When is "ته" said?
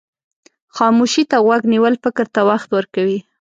1.29-1.37, 2.35-2.41